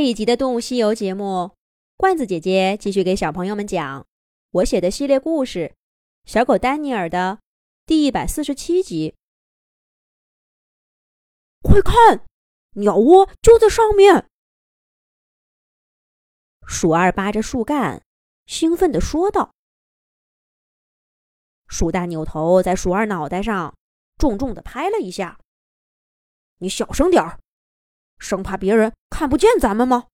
[0.00, 1.58] 这一集的《动物西游》节目，
[1.98, 4.06] 罐子姐姐继续给小朋友们讲
[4.50, 5.74] 我写的系列故事
[6.32, 7.38] 《小狗丹尼尔》的
[7.84, 9.14] 第一百四十七集。
[11.60, 12.24] 快看，
[12.76, 14.26] 鸟窝就在上面！
[16.66, 18.02] 鼠二扒着树干，
[18.46, 19.52] 兴奋地说道。
[21.68, 23.76] 鼠大扭头在鼠二脑袋上
[24.16, 25.38] 重重地拍了一下
[26.56, 27.38] ：“你小声点儿。”
[28.20, 30.06] 生怕别人看不见咱们吗？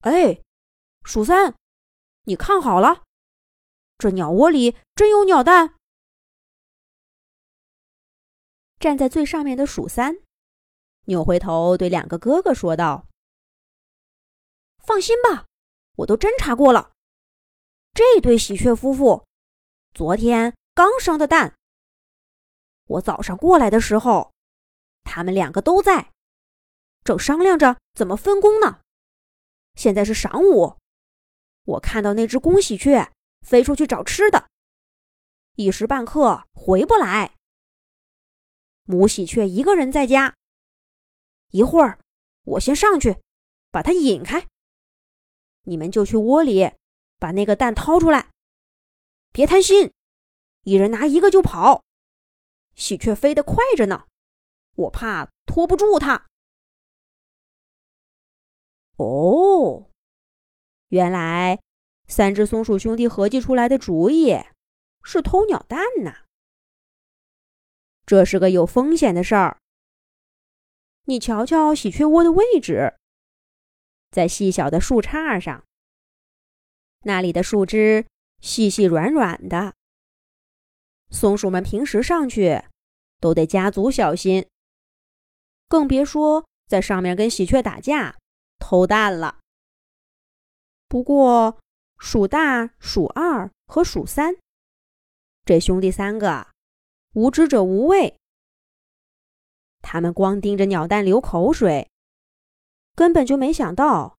[0.00, 0.42] 哎，
[1.04, 1.54] 鼠三，
[2.24, 3.04] 你看好了，
[3.98, 5.76] 这鸟窝里真有鸟蛋。
[8.78, 10.16] 站在最上面的鼠三
[11.04, 13.06] 扭回头对两个哥哥说道
[14.82, 15.44] ：“放心吧，
[15.96, 16.92] 我都侦查过了，
[17.92, 19.26] 这对喜鹊夫妇
[19.92, 21.54] 昨天刚生的蛋。
[22.86, 24.32] 我早上过来的时候，
[25.04, 26.10] 他们两个都在。”
[27.04, 28.80] 正商量着怎么分工呢。
[29.74, 30.76] 现在是晌午，
[31.64, 34.48] 我看到那只公喜鹊飞出去找吃的，
[35.54, 37.34] 一时半刻回不来。
[38.84, 40.34] 母喜鹊一个人在家。
[41.52, 41.98] 一会儿，
[42.44, 43.18] 我先上去
[43.70, 44.46] 把它引开，
[45.62, 46.72] 你们就去窝里
[47.18, 48.30] 把那个蛋掏出来。
[49.32, 49.92] 别贪心，
[50.64, 51.84] 一人拿一个就跑。
[52.74, 54.06] 喜鹊飞得快着呢，
[54.74, 56.29] 我怕拖不住它。
[59.02, 59.88] 哦，
[60.88, 61.58] 原来
[62.06, 64.38] 三只松鼠兄弟合计出来的主意
[65.02, 66.24] 是偷鸟蛋呐！
[68.04, 69.56] 这是个有风险的事儿。
[71.04, 72.92] 你瞧瞧喜鹊窝的位置，
[74.10, 75.64] 在细小的树杈上，
[77.04, 78.04] 那里的树枝
[78.42, 79.74] 细细软软的，
[81.08, 82.62] 松鼠们平时上去
[83.18, 84.46] 都得加足小心，
[85.68, 88.19] 更别说在上面跟喜鹊打架。
[88.60, 89.40] 偷蛋了。
[90.86, 91.58] 不过，
[91.98, 94.36] 鼠大、鼠二和鼠三
[95.44, 96.46] 这兄弟三个
[97.14, 98.16] 无知者无畏，
[99.82, 101.90] 他们光盯着鸟蛋流口水，
[102.94, 104.16] 根本就没想到，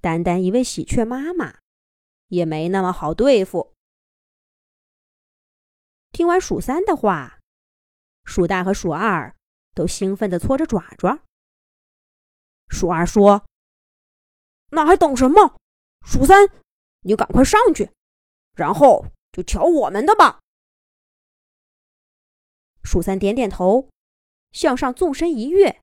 [0.00, 1.58] 单单一位喜鹊妈妈
[2.28, 3.72] 也没那么好对付。
[6.10, 7.38] 听完鼠三的话，
[8.24, 9.34] 鼠大和鼠二
[9.74, 11.22] 都兴奋地搓着爪爪。
[12.72, 13.44] 鼠二说
[14.72, 15.56] ：“那还等什么？
[16.06, 16.48] 鼠三，
[17.02, 17.92] 你赶快上去，
[18.56, 20.40] 然后就瞧我们的吧。”
[22.82, 23.90] 鼠三点点头，
[24.50, 25.80] 向上纵身一跃，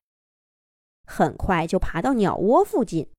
[1.05, 3.09] 很快就爬到鸟窝附近。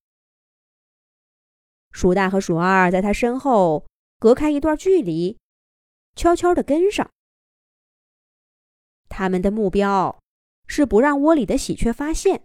[1.93, 3.87] 鼠大和鼠二在他身后
[4.19, 5.39] 隔开一段距离，
[6.17, 7.09] 悄悄地跟上。
[9.09, 10.21] 他们的目标
[10.67, 12.45] 是不让窝里的喜鹊发现。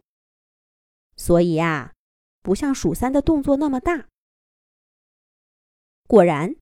[1.16, 1.94] 所以呀，
[2.42, 4.08] 不像鼠三的动作那么大。
[6.08, 6.56] 果然，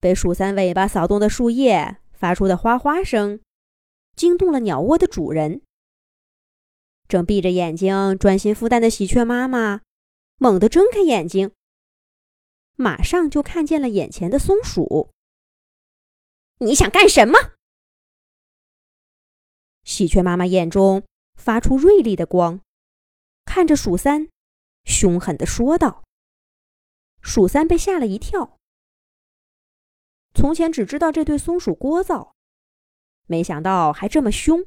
[0.00, 3.40] 被鼠三尾巴扫动的树叶发出的哗哗声，
[4.14, 5.62] 惊动了鸟窝的主人。
[7.08, 9.80] 正闭着眼睛专心孵蛋的喜鹊妈妈，
[10.36, 11.52] 猛地睁开眼睛，
[12.76, 15.10] 马上就看见了眼前的松鼠。
[16.58, 17.52] 你想干什么？
[19.82, 21.02] 喜鹊妈妈眼中
[21.34, 22.60] 发出锐利的光。
[23.52, 24.28] 看着鼠三，
[24.84, 26.04] 凶狠地说道
[27.20, 28.56] ：“鼠三被吓了一跳。
[30.32, 32.30] 从前只知道这对松鼠聒噪，
[33.26, 34.64] 没想到还这么凶。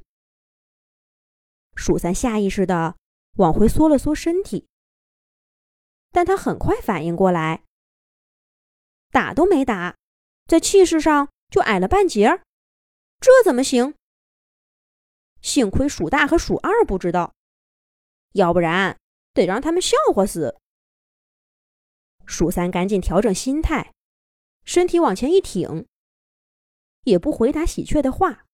[1.77, 2.97] 鼠三下意识地
[3.37, 4.67] 往回缩了缩身体，
[6.11, 7.63] 但他很快反应过来，
[9.11, 9.95] 打都没打，
[10.45, 12.43] 在气势上就矮了半截儿，
[13.21, 13.95] 这怎么行？
[15.41, 17.33] 幸亏鼠大和鼠二不知道。”
[18.33, 18.99] 要不然
[19.33, 20.59] 得让他们笑话死。
[22.25, 23.93] 鼠三赶紧调整心态，
[24.63, 25.85] 身体往前一挺，
[27.03, 28.45] 也不回答喜鹊的话，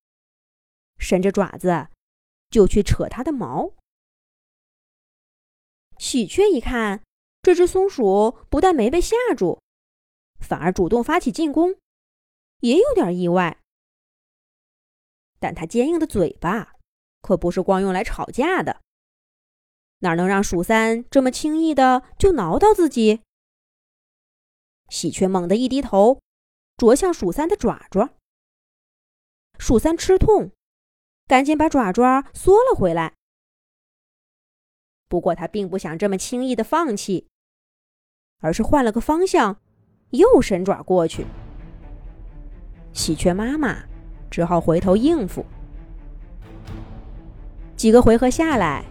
[0.98, 1.90] 伸着爪子
[2.50, 3.74] 就去扯它的毛。
[5.98, 7.04] 喜鹊一看
[7.42, 9.60] 这只松鼠不但没被吓住，
[10.40, 11.78] 反而主动发起进攻，
[12.62, 13.62] 也有点意外。
[15.40, 16.76] 但它坚硬的嘴巴
[17.22, 18.82] 可不是光用来吵架的。
[20.00, 23.22] 哪能让鼠三这么轻易的就挠到自己？
[24.90, 26.20] 喜鹊猛地一低头，
[26.78, 28.12] 啄向鼠三的爪爪。
[29.58, 30.52] 鼠三吃痛，
[31.28, 33.14] 赶紧把爪爪缩了回来。
[35.10, 37.28] 不过他并不想这么轻易的放弃，
[38.40, 39.60] 而是换了个方向，
[40.12, 41.26] 又伸爪过去。
[42.94, 43.84] 喜鹊妈妈
[44.32, 45.46] 只好回头应付。
[47.76, 48.86] 几个回合下来。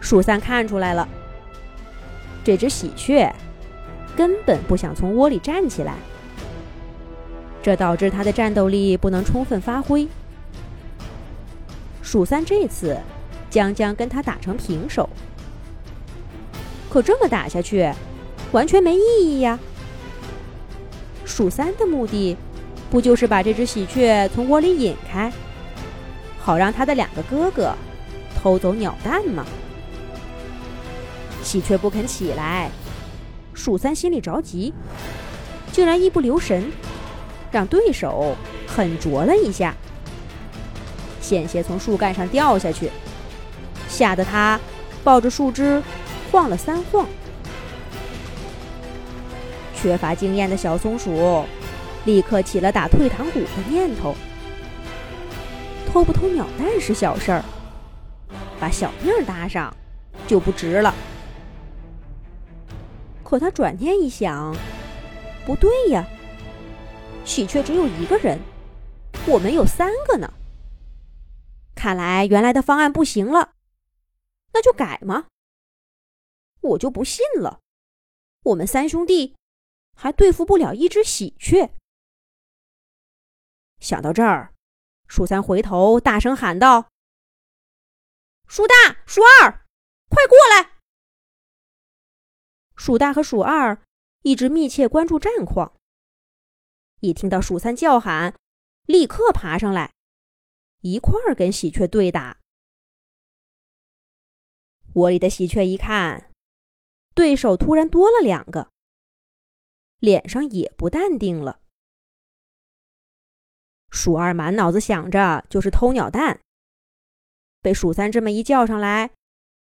[0.00, 1.06] 鼠三看出来了，
[2.44, 3.30] 这只喜鹊
[4.16, 5.94] 根本不想从窝里站起来，
[7.62, 10.08] 这导致它的战斗力不能充分发挥。
[12.02, 12.96] 鼠三这次
[13.50, 15.08] 将将跟他打成平手，
[16.88, 17.92] 可这么打下去，
[18.52, 19.58] 完全没意义呀。
[21.26, 22.34] 鼠三的目的，
[22.88, 25.30] 不就是把这只喜鹊从窝里引开，
[26.40, 27.74] 好让他的两个哥哥
[28.40, 29.44] 偷走鸟蛋吗？
[31.48, 32.70] 喜鹊不肯起来，
[33.54, 34.74] 鼠三心里着急，
[35.72, 36.70] 竟然一不留神，
[37.50, 38.36] 让对手
[38.66, 39.74] 狠啄了一下。
[41.22, 42.90] 险些从树干上掉下去，
[43.88, 44.60] 吓得他
[45.02, 45.82] 抱着树枝
[46.30, 47.06] 晃了三晃。
[49.74, 51.46] 缺乏经验的小松鼠
[52.04, 54.14] 立刻起了打退堂鼓的念头。
[55.90, 57.42] 偷不偷鸟蛋是小事儿，
[58.60, 59.74] 把小命搭上
[60.26, 60.94] 就不值了。
[63.28, 64.56] 可他转念一想，
[65.44, 66.02] 不对呀，
[67.26, 68.40] 喜鹊只有一个人，
[69.26, 70.32] 我们有三个呢。
[71.74, 73.52] 看来原来的方案不行了，
[74.54, 75.26] 那就改吗？
[76.62, 77.60] 我就不信了，
[78.44, 79.36] 我们三兄弟
[79.94, 81.68] 还对付不了一只喜鹊。
[83.78, 84.54] 想到这儿，
[85.06, 86.88] 鼠三回头大声喊道
[88.48, 89.66] ：“鼠大、鼠二，
[90.08, 90.76] 快过来！”
[92.78, 93.82] 鼠大和鼠二
[94.22, 95.76] 一直密切关注战况，
[97.00, 98.34] 一听到鼠三叫喊，
[98.86, 99.92] 立刻爬上来。
[100.80, 102.38] 一块儿跟喜鹊对打。
[104.94, 106.30] 窝里的喜鹊一看，
[107.14, 108.70] 对手突然多了两个，
[109.98, 111.60] 脸上也不淡定了。
[113.90, 116.40] 鼠二满脑子想着就是偷鸟蛋，
[117.60, 119.10] 被鼠三这么一叫上来，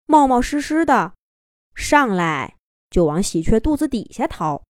[0.06, 1.14] 冒冒失失的，
[1.75, 2.56] 上来
[2.93, 4.62] 就往喜鹊肚子底下掏。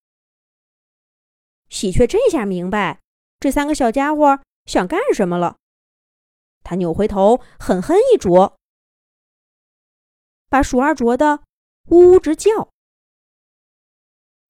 [1.68, 3.00] 喜鹊这下明白
[3.40, 5.56] 这三个小家伙想干什么了。
[6.62, 8.56] 他扭回头，狠狠一啄，
[10.48, 11.42] 把鼠二啄得
[11.88, 12.70] 呜呜直叫。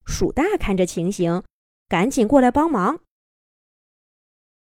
[0.05, 1.43] 鼠大看这情形，
[1.89, 3.01] 赶紧过来帮忙。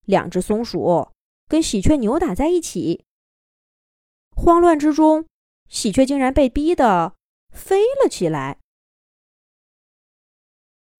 [0.05, 1.11] 两只松鼠
[1.49, 3.03] 跟喜鹊扭打在一起，
[4.31, 5.27] 慌乱之中，
[5.67, 7.17] 喜鹊竟然被逼得
[7.51, 8.59] 飞了起来。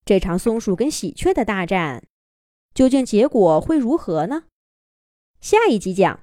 [0.06, 2.04] 这场松鼠跟喜鹊的大战，
[2.74, 4.44] 究竟结果会如何呢？
[5.40, 6.20] 下一集讲。